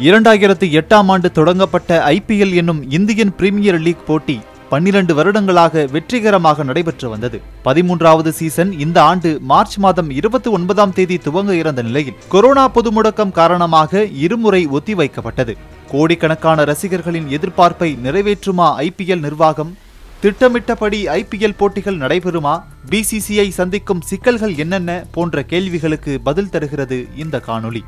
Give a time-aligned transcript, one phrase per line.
[0.00, 7.40] இரண்டாயிரத்து எட்டாம் ஆண்டு தொடங்கப்பட்ட ஐபிஎல் என்னும் இந்தியன் பிரீமியர் லீக் போட்டி பன்னிரண்டு வருடங்களாக வெற்றிகரமாக நடைபெற்று வந்தது.
[7.64, 13.30] பதிமூன்றாவது சீசன் இந்த ஆண்டு மார்ச் மாதம் இருபத்தி ஒன்பதாம் தேதி துவங்க இருந்த நிலையில் கொரோனா பொது முடக்கம்
[13.30, 15.56] காரணமாக இருமுறை ஒத்திவைக்கப்பட்டது.
[15.90, 19.76] கோடிக்கணக்கான ரசிகர்களின் எதிர்பார்ப்பை நிறைவேற்றுமா ஐபிஎல் நிர்வாகம்?
[20.20, 22.62] திட்டமிட்டபடி ஐபிஎல் போட்டிகள் நடைபெறுமா?
[22.90, 25.04] பிசிசிஐ சந்திக்கும் சிக்கல்கள் என்னென்ன?
[25.12, 27.80] போன்ற கேள்விகளுக்கு பதில் தருகிறது இந்த காணொளி.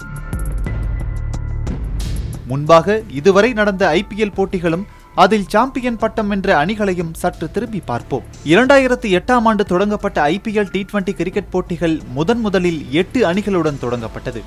[2.46, 8.23] முன்பாக இதுவரை நடந்த ஐபிஎல் போட்டிகளும் அதில் சாம்பியன் பட்டம் வென்ற அணிகளையும் சற்று திரும்பி பார்ப்போம்.
[8.45, 14.43] இரண்டாயிரத்தி எட்டாம் ஆண்டு தொடங்கப்பட்ட ஐபிஎல் டி டுவெண்டி கிரிக்கெட் போட்டிகள் முதன் முதலில் எட்டு அணிகளுடன் தொடங்கப்பட்டது.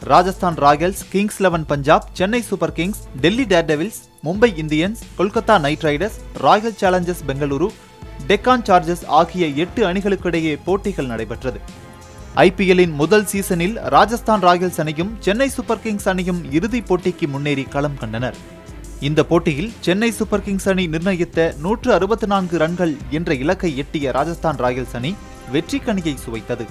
[0.00, 6.18] Rajasthan Royals Kings Eleven Punjab Chennai Super Kings Delhi Daredevils Mumbai Indians Kolkata Knight Riders
[6.38, 7.70] Royal Challengers Bengaluru
[8.26, 11.60] Deccan Chargers ஆகிய எட்டு அணிகளுக்கிடையே போட்டிகள் நடைபெற்றது.
[12.42, 18.38] ஐபிஎல்லின் முதல் சீசனில் ராஜஸ்தான் ராயல்ஸ் அணியும் சென்னை சூப்பர் கிங்ஸ் அணியும் இறுதிப் போட்டிக்கு முன்னேறி களம் கண்டனர்.
[19.08, 24.58] இந்த போட்டியில் சென்னை சூப்பர் கிங்ஸ் அணி நிர்ணயித்த நூற்று அறுபத்தி நான்கு ரன்கள் என்ற இலக்கை எட்டிய ராஜஸ்தான்
[24.64, 25.12] ராயல்ஸ் அணி
[25.54, 26.66] வெற்றி கணியை சுவைத்தது.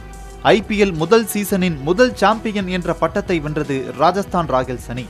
[0.55, 5.07] ஐபிஎல் முதல் சீசனின் முதல் சாம்பியன் என்ற பட்டத்தை வென்றது ராஜஸ்தான் ராயல்ஸ் அணி.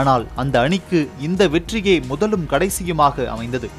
[0.00, 3.70] ஆனால் அந்த அணிக்கு இந்த வெற்றியே முதலும் கடைசியுமாக அமைந்தது.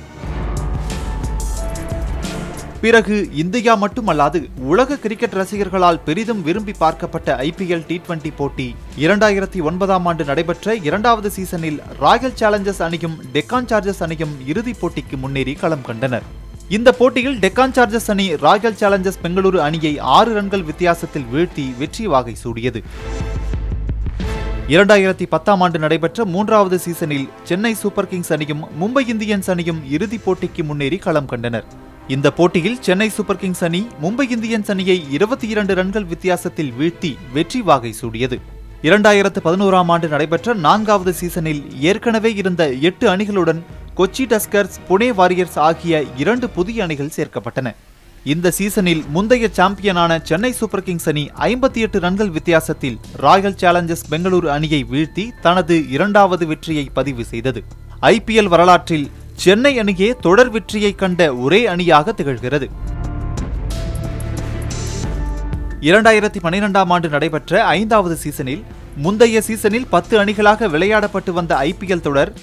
[2.83, 4.39] பிறகு இந்தியா மட்டுமல்லாது
[4.71, 8.65] உலக கிரிக்கெட் ரசிகர்களால் பெரிதும் விரும்பி பார்க்கப்பட்ட ஐபிஎல் டி டுவெண்டி போட்டி.
[9.03, 15.53] இரண்டாயிரத்தி ஒன்பதாம் ஆண்டு நடைபெற்ற இரண்டாவது சீசனில் ராயல் சேலஞ்சர்ஸ் அணியும் டெக்கான் சார்ஜர்ஸ் அணியும் இறுதிப் போட்டிக்கு முன்னேறி
[15.53, 16.25] களம் கண்டனர்.
[16.69, 22.35] இந்த போட்டியில் டெக்கான் சார்ஜர்ஸ் அணி ராயல் சேலஞ்சர்ஸ் பெங்களூரு அணியை ஆறு ரன்கள் வித்தியாசத்தில் வீழ்த்தி வெற்றி வாகை
[22.43, 22.81] சூடியது.
[24.67, 30.63] இரண்டாயிரத்தி பத்தாம் ஆண்டு நடைபெற்ற மூன்றாவது சீசனில் சென்னை சூப்பர் கிங்ஸ் அணியும் மும்பை இந்தியன்ஸ் அணியும் இறுதிப் போட்டிக்கு
[30.63, 31.91] முன்னேறி களம் கண்டனர்.
[32.11, 37.61] இந்த போட்டியில் சென்னை சூப்பர் கிங்ஸ் அணி மும்பை இந்தியன்ஸ் அணியை இருபத்தி இரண்டு ரன்கள் வித்தியாசத்தில் வீழ்த்தி வெற்றி
[37.61, 38.37] வாகை சூடியது.
[38.87, 43.61] இரண்டாயிரத்து பதினோராம் ஆண்டு நடைபெற்ற நான்காவது சீசனில் ஏற்கனவே இருந்த எட்டு அணிகளுடன்
[43.95, 47.73] கொச்சி டஸ்கர்ஸ் புனே வாரியர்ஸ் ஆகிய இரண்டு புதிய அணிகள் சேர்க்கப்பட்டன.
[48.33, 54.49] இந்த சீசனில் முந்தைய சாம்பியனான சென்னை சூப்பர் கிங்ஸ் அணி ஐம்பத்தி எட்டு ரன்கள் வித்தியாசத்தில் ராயல் சேலஞ்சர்ஸ் பெங்களூரு
[54.57, 57.63] அணியை வீழ்த்தி தனது இரண்டாவது வெற்றியை பதிவு செய்தது.
[58.13, 62.67] ஐபிஎல் வரலாற்றில் சென்னை அணியே தொடர் வெற்றியை கண்ட ஒரே அணியாக திகழ்கிறது.
[65.81, 68.63] இரண்டாயிரத்தி பனிரெண்டாம் ஆண்டு நடைபெற்ற ஐந்தாவது சீசனில்
[68.97, 72.33] முந்தைய சீசனில் பத்து அணிகளாக விளையாடப்பட்டு வந்த ஐபிஎல் தொடர்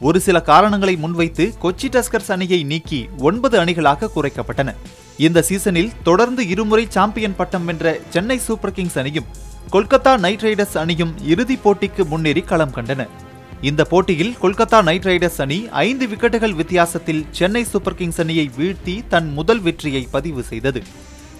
[0.00, 4.74] ஒரு சில காரணங்களை முன்வைத்து கொச்சி டஸ்கர்ஸ் அணியை நீக்கி ஒன்பது அணிகளாக குறைக்கப்பட்டன.
[5.16, 9.26] இந்த சீசனில் தொடர்ந்து இருமுறை சாம்பியன் பட்டம் வென்ற சென்னை சூப்பர் கிங்ஸ் அணியும்
[9.72, 13.06] கொல்கத்தா நைட் ரைடர்ஸ் அணியும் இறுதிப் போட்டிக்கு முன்னேறி களம் கண்டன.
[13.62, 19.32] இந்த போட்டியில் கொல்கத்தா நைட் ரைடர்ஸ் அணி ஐந்து விக்கெட்டுகள் வித்தியாசத்தில் சென்னை சூப்பர் கிங்ஸ் அணியை வீழ்த்தி தன்
[19.32, 20.82] முதல் வெற்றியை பதிவு செய்தது.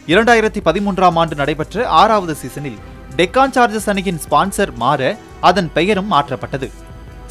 [0.07, 2.79] இரண்டாயிரத்தி பதிமூன்றாம் ஆண்டு நடைபெற்ற ஆறாவது சீசனில்
[3.17, 6.71] டெக்கான் சார்ஜர்ஸ் அணியின் ஸ்பான்சர் மாற அதன் பெயரும் மாற்றப்பட்டது.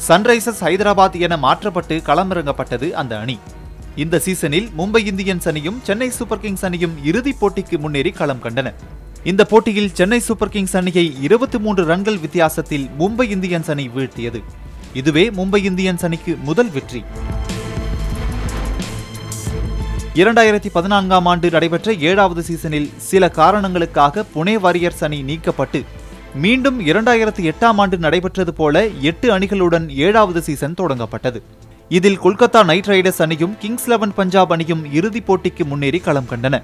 [0.08, 3.38] சன்ரைசர்ஸ் ஹைதராபாத் என மாற்றப்பட்டு களமிறங்கப்பட்டது அந்த அணி.
[3.96, 8.72] இந்த சீசனில் மும்பை இந்தியன்ஸ் அணியும் சென்னை சூப்பர் கிங்ஸ் அணியும் இறுதிப் போட்டிக்கு முன்னேறி களம் கண்டன.
[9.24, 14.42] இந்த போட்டியில் சென்னை சூப்பர் கிங்ஸ் அணியை இருபத்தி மூன்று ரன்கள் வித்தியாசத்தில் மும்பை இந்தியன்ஸ் அணி வீழ்த்தியது.
[14.94, 17.04] இதுவே மும்பை இந்தியன்ஸ் அணிக்கு முதல் வெற்றி.
[20.14, 25.84] இரண்டாயிரத்தி பதினான்காம் ஆண்டு நடைபெற்ற ஏழாவது சீசனில் சில காரணங்களுக்காக புனே வாரியர்ஸ் அணி நீக்கப்பட்டு
[26.34, 31.42] மீண்டும் இரண்டாயிரத்தி எட்டாம் ஆண்டு நடைபெற்றது போல எட்டு அணிகளுடன் ஏழாவது சீசன் தொடங்கப்பட்டது.
[31.88, 36.62] இதில் கொல்கத்தா நைட் ரைடர்ஸ் அணியும் கிங்ஸ் லெவன் பஞ்சாப் அணியும் இறுதிப் போட்டிக்கு முன்னேறி களம் கண்டன.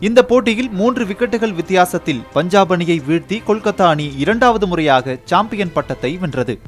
[0.00, 6.60] இந்த போட்டியில் மூன்று விக்கெட்டுகள் வித்தியாசத்தில் பஞ்சாப் அணியை வீழ்த்தி கொல்கத்தா அணி இரண்டாவது முறையாக சாம்பியன் பட்டத்தை வென்றது.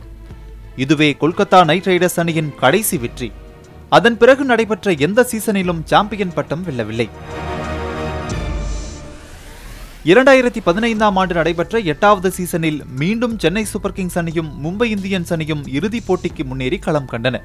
[0.82, 3.28] இதுவே கொல்கத்தா நைட் ரைடர்ஸ் அணியின் கடைசி வெற்றி.
[3.96, 7.06] அதன் பிறகு நடைபெற்ற எந்த சீசனிலும் சாம்பியன் பட்டம் வெல்லவில்லை.
[10.10, 16.06] இரண்டாயிரத்தி பதினைந்தாம் ஆண்டு நடைபெற்ற எட்டாவது சீசனில் மீண்டும் சென்னை சூப்பர் கிங்ஸ் அணியும் மும்பை இந்தியன்ஸ் அணியும் இறுதிப்
[16.08, 17.38] போட்டிக்கு முன்னேறி களம் கண்டன.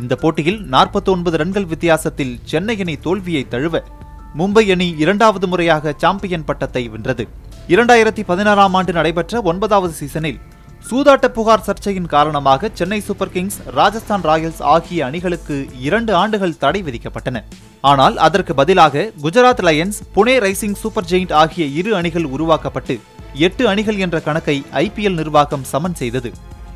[0.00, 3.84] இந்த போட்டியில் நாற்பத்தி ஒன்பது ரன்கள் வித்தியாசத்தில் சென்னை அணி தோல்வியை தழுவ
[4.40, 7.26] மும்பை அணி இரண்டாவது முறையாக சாம்பியன் பட்டத்தை வென்றது.
[7.74, 10.40] இரண்டாயிரத்தி பதினாறாம் ஆண்டு நடைபெற்ற ஒன்பதாவது சீசனில்
[10.86, 17.42] சூதாட்ட புகார் சர்ச்சையின் காரணமாக Chennai Super Kings Rajasthan Royals ஆகிய அணிகளுக்கு இரண்டு ஆண்டுகள் தடை விதிக்கப்பட்டன.
[17.80, 22.96] ஆனால் அதற்கு பதிலாக Gujarat Lions Pune Rising Super Giant ஆகிய இரு அணிகள் உருவாக்கப்பட்டு
[23.46, 26.32] எட்டு அணிகள் என்ற கணக்கை ஐபிஎல் நிர்வாகம் சமன் செய்தது.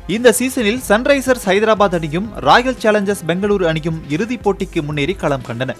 [0.07, 5.73] இந்த சீசனில் சன்ரைசர்ஸ் ஹைதராபாத் அணியும் ராயல் சேலஞ்சர்ஸ் பெங்களூரு அணியும் இறுதிப் போட்டிக்கு முன்னேறி களம் கண்டன.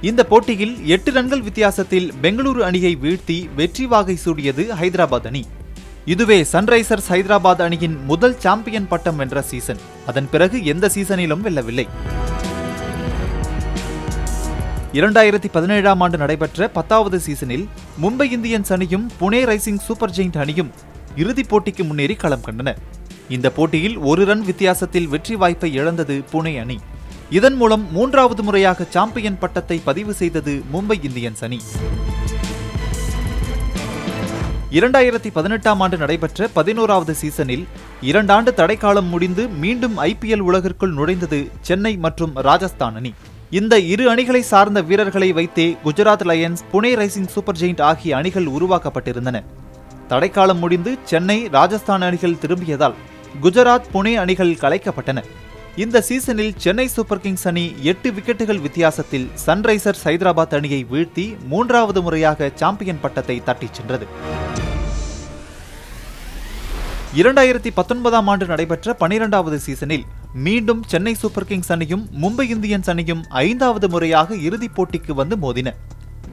[0.00, 5.42] இந்த போட்டியில் எட்டு ரன்கள் வித்தியாசத்தில் பெங்களூரு அணியை வீழ்த்தி வெற்றி வாகை சூடியது ஹைதராபாத் அணி.
[6.04, 9.78] இதுவே சன்ரைசர்ஸ் ஹைதராபாத் அணியின் முதல் சாம்பியன் பட்டம் வென்ற சீசன்.
[10.06, 11.86] அதன் பிறகு எந்த சீசனிலும் வெல்லவில்லை.
[14.92, 17.68] இரண்டாயிரத்தி பதினேழாம் ஆண்டு நடைபெற்ற பத்தாவது சீசனில்
[18.02, 20.70] மும்பை இந்தியன்ஸ் அணியும் புனே ரைசிங் சூப்பர் ஜெயிண்ட் அணியும்
[21.16, 22.74] இறுதிப் போட்டிக்கு முன்னேறி களம் கண்டன.
[23.28, 26.80] இந்த போட்டியில் ஒரு ரன் வித்தியாசத்தில் வெற்றி வாய்ப்பை இழந்தது புனே அணி.
[27.30, 31.60] இதன் மூலம் மூன்றாவது முறையாக சாம்பியன் பட்டத்தை பதிவு செய்தது மும்பை இந்தியன்ஸ் அணி.
[34.78, 37.64] இரண்டாயிரத்தி பதினெட்டாம் ஆண்டு நடைபெற்ற பதினோராவது சீசனில்
[38.02, 43.14] இரண்டாண்டு தடைக்காலம் முடிந்து மீண்டும் ஐபிஎல் உலகிற்குள் நுழைந்தது சென்னை மற்றும் ராஜஸ்தான் அணி.
[43.50, 49.44] இந்த இரு அணிகளை சார்ந்த வீரர்களை வைத்தே Gujarat Lions Pune Rising Super Giant ஆகிய அணிகள் உருவாக்கப்பட்டிருந்தன.
[50.08, 52.94] தடைக்காலம் முடிந்து சென்னை ராஜஸ்தான் அணிகள் திரும்பியதால்
[53.42, 55.20] குஜராத் புனே அணிகள் கலைக்கப்பட்டன.
[55.76, 62.50] இந்த சீசனில் சென்னை சூப்பர் கிங்ஸ் அணி எட்டு விக்கெட்டுகள் வித்தியாசத்தில் சன்ரைசர்ஸ் ஹைதராபாத் அணியை வீழ்த்தி மூன்றாவது முறையாக
[62.54, 64.06] சாம்பியன் பட்டத்தை தட்டிச் சென்றது.
[67.14, 73.88] இரண்டாயிரத்தி பத்தொன்பதாம் ஆண்டு நடைபெற்ற பனிரெண்டாவது சீசனில் மீண்டும் சென்னை சூப்பர் கிங்ஸ் அணியும் மும்பை இந்தியன்ஸ் அணியும் ஐந்தாவது
[73.88, 75.74] முறையாக இறுதிப் போட்டிக்கு வந்து மோதின.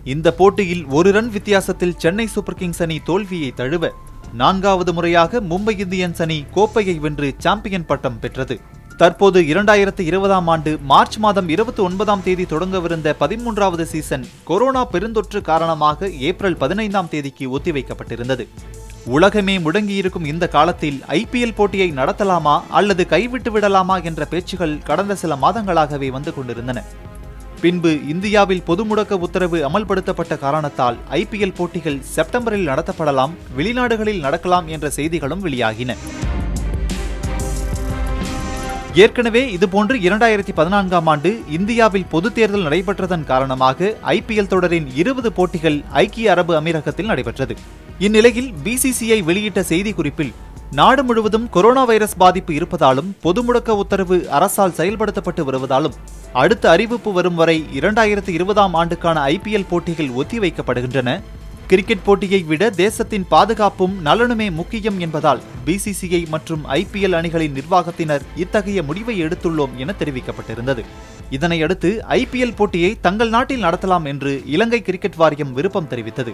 [0.03, 3.91] இந்த போட்டியில் ஒரு ரன் வித்தியாசத்தில் சென்னை சூப்பர் கிங்ஸ் அணி தோல்வியை தழுவ
[4.33, 8.59] நான்காவது முறையாக மும்பை இந்தியன்ஸ் அணி கோப்பையை வென்று சாம்பியன் பட்டம் பெற்றது.
[8.97, 16.09] தற்போது இரண்டாயிரத்து இருபதாம் ஆண்டு மார்ச் மாதம் இருபத்தி ஒன்பதாம் தேதி தொடங்கவிருந்த பதிமூன்றாவது சீசன் கொரோனா பெருந்தொற்று காரணமாக
[16.09, 18.47] ஏப்ரல் பதினைந்தாம் தேதிக்கு ஒத்திவைக்கப்பட்டிருந்தது.
[19.05, 26.09] உலகமே முடங்கியிருக்கும் இந்த காலத்தில் ஐபிஎல் போட்டியை நடத்தலாமா அல்லது கைவிட்டு விடலாமா என்ற பேச்சுகள் கடந்த சில மாதங்களாகவே
[26.09, 26.83] வந்து கொண்டிருந்தன.
[27.61, 35.45] பின்பு இந்தியாவில் பொது முடக்க உத்தரவு அமல்படுத்தப்பட்ட காரணத்தால் ஐபிஎல் போட்டிகள் செப்டம்பரில் நடத்தப்படலாம் வெளிநாடுகளில் நடக்கலாம் என்ற செய்திகளும்
[35.45, 35.95] வெளியாகின.
[39.03, 46.31] ஏற்கனவே இதுபோன்று இரண்டாயிரத்தி பதினான்காம் ஆண்டு இந்தியாவில் பொது தேர்தல் நடைபெற்றதன் காரணமாக ஐபிஎல் தொடரின் இருபது போட்டிகள் ஐக்கிய
[46.33, 47.55] அரபு அமீரகத்தில் நடைபெற்றது.
[48.05, 50.33] இந்நிலையில் பிசிசிஐ வெளியிட்ட செய்திக்குறிப்பில்
[50.79, 55.97] நாடு முழுவதும் கொரோனா வைரஸ் பாதிப்பு இருப்பதாலும் பொது முடக்க உத்தரவு அரசால் செயல்படுத்தப்பட்டு வருவதாலும்
[56.43, 61.11] அடுத்த அறிவிப்பு வரும் வரை இரண்டாயிரத்தி இருபதாம் ஆண்டுக்கான ஐபிஎல் போட்டிகள் ஒத்திவைக்கப்படுகின்றன.
[61.67, 69.21] கிரிக்கெட் போட்டியை விட தேசத்தின் பாதுகாப்பும் நலனுமே முக்கியம் என்பதால் பிசிசிஐ மற்றும் ஐபிஎல் அணிகளின் நிர்வாகத்தினர் இத்தகைய முடிவை
[69.23, 70.83] எடுத்துள்ளோம் என தெரிவிக்கப்பட்டிருந்தது.
[71.31, 76.33] இதனையடுத்து ஐபிஎல் போட்டியை தங்கள் நாட்டில் நடத்தலாம் என்று இலங்கை கிரிக்கெட் வாரியம் விருப்பம் தெரிவித்தது.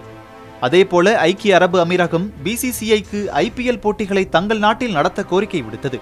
[0.60, 6.00] அதேபோல ஐக்கிய அரபு அமீரகம் பிசிசிஐக்கு ஐபிஎல் போட்டிகளை தங்கள் நாட்டில் நடத்த கோரிக்கை விடுத்தது.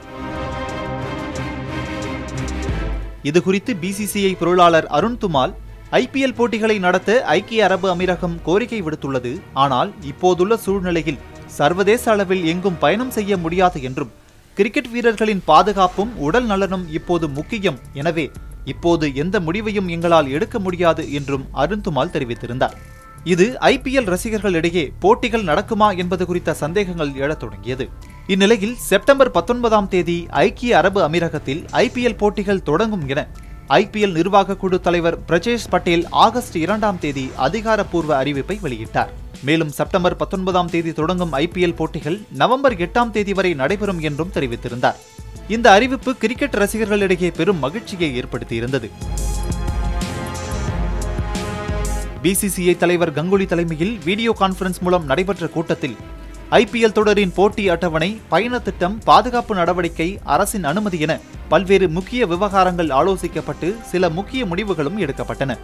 [3.22, 5.54] இதுகுறித்து பிசிசிஐ பொருளாளர் அருண் துமால்
[5.98, 9.32] ஐபிஎல் போட்டிகளை நடத்த ஐக்கிய அரபு அமீரகம் கோரிக்கை விடுத்துள்ளது.
[9.62, 11.18] ஆனால் இப்போதுள்ள சூழ்நிலையில்
[11.56, 14.12] சர்வதேச அளவில் எங்கும் பயணம் செய்ய முடியாது என்றும்
[14.56, 18.26] கிரிக்கெட் வீரர்களின் பாதுகாப்பும் உடல் நலனும் இப்போது முக்கியம் எனவே
[18.72, 22.76] இப்போது எந்த முடிவையும் எங்களால் எடுக்க முடியாது என்றும் அருண்துமால் தெரிவித்திருந்தார்.
[23.34, 27.84] இது ஐபிஎல் ரசிகர்களிடையே போட்டிகள் நடக்குமா என்பது குறித்த சந்தேகங்கள் எழத் தொடங்கியது.
[28.32, 33.20] இந்நிலையில் செப்டம்பர் பத்தொன்பதாம் தேதி ஐக்கிய அரபு அமீரகத்தில் ஐபிஎல் போட்டிகள் தொடங்கும் என
[33.68, 39.08] ஐபிஎல் நிர்வாக குழு தலைவர் பிரஜேஷ் பட்டேல் ஆகஸ்ட் இரண்டாம் தேதி அதிகாரப்பூர்வ அறிவிப்பை வெளியிட்டார்.
[39.42, 44.94] மேலும் செப்டம்பர் பத்தொன்பதாம் தேதி தொடங்கும் ஐபிஎல் போட்டிகள் நவம்பர் எட்டாம் தேதி வரை நடைபெறும் என்றும் தெரிவித்திருந்தார்.
[45.48, 48.90] இந்த அறிவிப்பு கிரிக்கெட் ரசிகர்களிடையே பெரும் மகிழ்ச்சியை ஏற்படுத்தியிருந்தது.
[52.22, 55.96] பிசிசிஐ தலைவர் கங்குலி தலைமையில் வீடியோ கான்பரன்ஸ் மூலம் நடைபெற்ற கூட்டத்தில்
[56.58, 61.12] ஐபிஎல் தொடரின் போட்டி அட்டவணை பயண திட்டம் பாதுகாப்பு நடவடிக்கை அரசின் அனுமதி என
[61.48, 65.56] பல்வேறு முக்கிய விவகாரங்கள் ஆலோசிக்கப்பட்டு சில முக்கிய முடிவுகளும் எடுக்கப்பட்டன.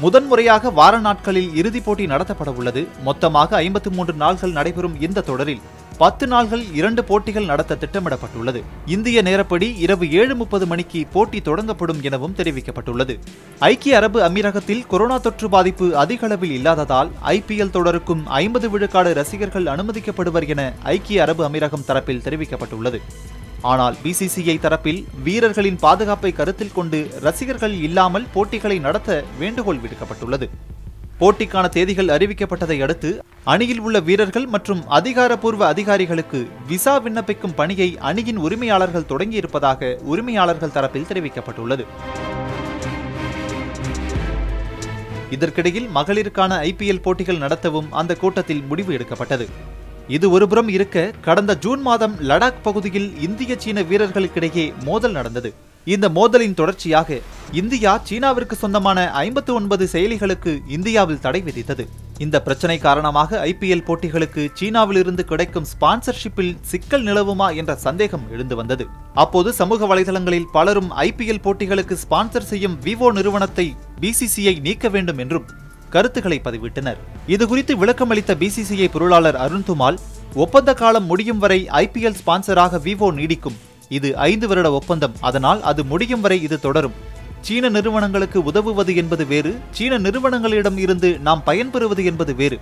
[0.00, 5.60] முதன்முறையாக வார நாட்களில் இறுதிப் போட்டி நடத்தப்பட உள்ளது மொத்தமாக ஐம்பத்தி மூன்று நாள்கள் நடைபெறும் இந்த தொடரில்
[5.98, 8.60] பத்து நாள்கள் இரண்டு போட்டிகள் நடத்த திட்டமிடப்பட்டுள்ளது.
[8.94, 13.14] இந்திய நேரப்படி இரவு ஏழு முப்பது மணிக்கு போட்டி தொடங்கப்படும் எனவும் தெரிவிக்கப்பட்டுள்ளது.
[13.58, 20.48] ஐக்கிய அரபு அமீரகத்தில் கொரோனா தொற்று பாதிப்பு அதிக அளவில் இல்லாததால் ஐபிஎல் தொடருக்கும் ஐம்பது விழுக்காடு ரசிகர்கள் அனுமதிக்கப்படுவர்
[20.48, 23.00] என ஐக்கிய அரபு அமீரகம் தரப்பில் தெரிவிக்கப்பட்டுள்ளது.
[23.60, 30.48] ஆனால் பிசிசிஐ தரப்பில் வீரர்களின் பாதுகாப்பை கருத்தில் கொண்டு ரசிகர்கள் இல்லாமல் போட்டிகளை நடத்த வேண்டுகோள் விடுக்கப்பட்டுள்ளது.
[31.20, 33.10] போட்டிக்கான தேதிகள் அறிவிக்கப்பட்டதை அடுத்து
[33.44, 41.84] அணியில் உள்ள வீரர்கள் மற்றும் அதிகாரப்பூர்வ அதிகாரிகளுக்கு விசா விண்ணப்பிக்கும் பணியை அணியின் உரிமையாளர்கள் தொடங்கியிருப்பதாக உரிமையாளர்கள் தரப்பில் தெரிவிக்கப்பட்டுள்ளது.
[45.30, 49.48] இதற்கிடையில் மகளிருக்கான ஐபிஎல் போட்டிகள் நடத்தவும் அந்த கூட்டத்தில் முடிவு எடுக்கப்பட்டது.
[50.08, 55.52] இது ஒருபுறம் இருக்க கடந்த ஜூன் மாதம் லடாக் பகுதியில் இந்திய சீன வீரர்களுக்கிடையே மோதல் நடந்தது.
[55.92, 57.18] இந்த மோதலின் தொடர்ச்சியாக
[57.60, 61.84] இந்தியா சீனாவிற்கு சொந்தமான ஐம்பத்து ஒன்பது செயலிகளுக்கு இந்தியாவில் தடை விதித்தது.
[62.24, 68.84] இந்த பிரச்சனை காரணமாக ஐபிஎல் போட்டிகளுக்கு சீனாவில் இருந்து கிடைக்கும் ஸ்பான்சர்ஷிப்பில் சிக்கல் நிலவுமா என்ற சந்தேகம் எழுந்து வந்தது.
[69.24, 73.66] அப்போது சமூக வலைதளங்களில் பலரும் ஐபிஎல் போட்டிகளுக்கு ஸ்பான்சர் செய்யும் விவோ நிறுவனத்தை
[74.04, 75.46] பிசிசிஐ நீக்க வேண்டும் என்றும்
[75.90, 76.98] கருத்துக்களை பதிவிட்டனர்.
[77.34, 80.00] இதுகுறித்து விளக்கமளித்த பிசிசிஐ பொருளாளர் அருண்துமால்
[80.44, 83.58] ஒப்பந்த காலம் முடியும் வரை ஐபிஎல் ஸ்பான்சராக விவோ நீடிக்கும்
[83.98, 85.16] இது ஐந்து வருட ஒப்பந்தம்.
[85.28, 86.96] அதனால் அது முடியும் வரை இது தொடரும்.
[87.46, 92.58] சீன நிறுவனங்களுக்கு உதவுவது என்பது வேறு சீன நிறுவனங்களிடம் இருந்து நாம் பயன்பெறுவது என்பது வேறு.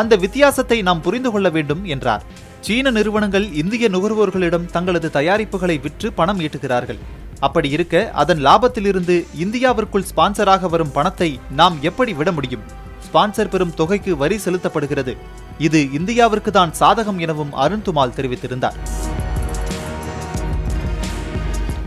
[0.00, 2.22] அந்த வித்தியாசத்தை நாம் புரிந்து கொள்ள வேண்டும் என்றார்.
[2.66, 7.00] சீன நிறுவனங்கள் இந்திய நுகர்வோர்களிடம் தங்களது தயாரிப்புகளை விற்று பணம் ஈட்டுகிறார்கள்.
[7.46, 12.64] அப்படி இருக்க அதன் லாபத்திலிருந்து இந்தியாவிற்குள் ஸ்பான்சராக வரும் பணத்தை நாம் எப்படி விட முடியும்?
[13.06, 15.14] ஸ்பான்சர் பெறும் தொகைக்கு வரி செலுத்தப்படுகிறது.
[15.68, 18.78] இது இந்தியாவிற்கு தான் சாதகம் எனவும் அருண்துமால் தெரிவித்திருந்தார்.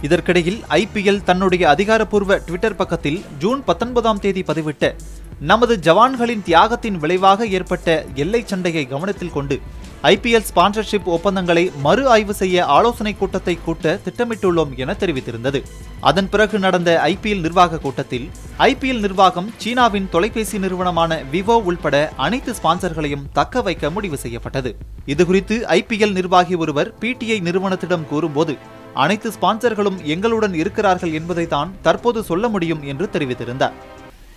[0.05, 4.85] இதற்கிடையில் ஐபிஎல் தன்னுடைய அதிகாரப்பூர்வ ட்விட்டர் பக்கத்தில் ஜூன் பத்தொன்பதாம் தேதி பதிவிட்ட
[5.51, 9.55] நமது ஜவான்களின் தியாகத்தின் விளைவாக ஏற்பட்ட எல்லை சண்டையை கவனத்தில் கொண்டு
[10.11, 15.59] ஐபிஎல் ஸ்பான்சர்ஷிப் ஒப்பந்தங்களை மறு ஆய்வு செய்ய ஆலோசனை கூட்டத்தை கூட்ட திட்டமிட்டுள்ளோம் என தெரிவித்திருந்தது.
[16.09, 18.27] அதன் பிறகு நடந்த ஐபிஎல் நிர்வாக கூட்டத்தில்
[18.69, 21.95] ஐபிஎல் நிர்வாகம் சீனாவின் தொலைபேசி நிறுவனமான விவோ உள்பட
[22.25, 24.71] அனைத்து ஸ்பான்சர்களையும் தக்க வைக்க முடிவு செய்யப்பட்டது.
[25.13, 28.55] இதுகுறித்து ஐபிஎல் நிர்வாகி ஒருவர் பிடிஐ நிறுவனத்திடம் கூறும்போது
[29.03, 33.75] அனைத்து ஸ்பான்சர்களும் எங்களுடன் இருக்கிறார்கள் என்பதை தான் தற்போது சொல்ல முடியும் என்று தெரிவித்திருந்தார்.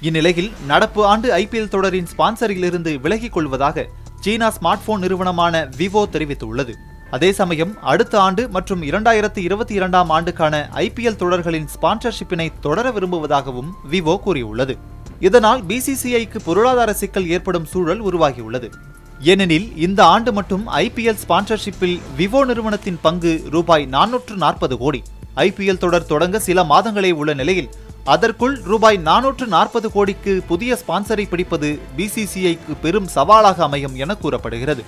[0.01, 3.87] இந்நிலையில் நடப்பு ஆண்டு ஐபிஎல் தொடரின் ஸ்பான்சரிலிருந்து விலகிக் கொள்வதாக
[4.21, 6.75] சீனா ஸ்மார்ட் போன் நிறுவனமான விவோ தெரிவித்துள்ளது.
[7.11, 14.17] அதே சமயம் அடுத்த ஆண்டு மற்றும் இரண்டாயிரத்தி இருபத்தி இரண்டாம் ஆண்டுக்கான ஐபிஎல் தொடர்களின் ஸ்பான்சர்ஷிப்பினை தொடர விரும்புவதாகவும் விவோ
[14.21, 14.77] கூறியுள்ளது.
[15.21, 18.71] இதனால் பிசிசிஐக்கு பொருளாதார சிக்கல் ஏற்படும் சூழல் உருவாகியுள்ளது.
[19.21, 25.03] ஏனெனில் இந்த ஆண்டு மட்டும் ஐபிஎல் ஸ்பான்சர்ஷிப்பில் விவோ நிறுவனத்தின் பங்கு ரூபாய் நானூற்று நாற்பது கோடி.
[25.37, 27.69] ஐபிஎல் தொடர் தொடங்க சில மாதங்களே உள்ள நிலையில்
[28.05, 34.85] அதற்குள் ரூபாய் நானூற்று நாற்பது கோடிக்கு புதிய ஸ்பான்சரை பிடிப்பது பிசிசிஐக்கு பெரும் சவாலாக அமையும் என கூறப்படுகிறது.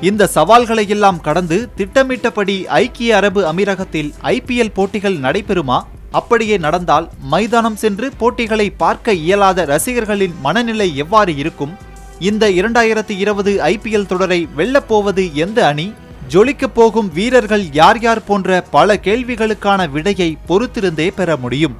[0.00, 5.84] இந்த சவால்களை எல்லாம் கடந்து திட்டமிட்டபடி ஐக்கிய அரபு அமீரகத்தில் ஐபிஎல் போட்டிகள் நடைபெறுமா
[6.20, 11.74] அப்படியே நடந்தால் மைதானம் சென்று போட்டிகளை பார்க்க இயலாத ரசிகர்களின் மனநிலை எவ்வாறு இருக்கும்?
[12.28, 15.86] இந்த இரண்டாயிரத்தி இருபது ஐபிஎல் தொடரை வெல்லப்போவது எந்த அணி?
[16.28, 21.76] ஜொலிக்கப் போகும் வீரர்கள் யார் யார் போன்ற பல கேள்விகளுக்கான விடையை பொறுத்திருந்தே பெற முடியும்.